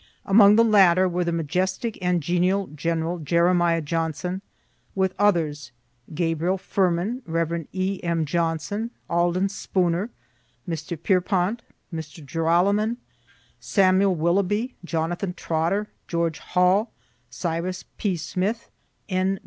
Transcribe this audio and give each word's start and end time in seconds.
Among 0.25 0.55
the 0.55 0.63
latter 0.63 1.07
were 1.07 1.23
the 1.23 1.31
majestic 1.31 1.95
and 2.01 2.23
genial 2.23 2.65
General 2.73 3.19
Jeremiah 3.19 3.81
Johnson, 3.83 4.41
with 4.95 5.13
others, 5.19 5.71
Gabriel 6.15 6.57
Furman, 6.57 7.21
Rev. 7.27 7.67
E. 7.71 7.99
M. 8.03 8.25
Johnson, 8.25 8.89
Alden 9.11 9.47
Spooner, 9.49 10.09
Mr. 10.67 10.97
Pierrepont, 11.03 11.61
Mr. 11.93 12.25
Joralemon, 12.25 12.97
Samuel 13.59 14.15
Willoughby, 14.15 14.73
Jonathan 14.83 15.35
Trotter, 15.35 15.85
George 16.07 16.39
Hall, 16.39 16.91
Cyrus 17.29 17.85
P. 17.97 18.15
Smith, 18.17 18.71
N. 19.07 19.39